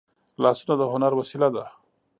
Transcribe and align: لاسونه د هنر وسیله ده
لاسونه 0.43 0.73
د 0.77 0.81
هنر 0.91 1.11
وسیله 1.19 1.47
ده 1.55 1.65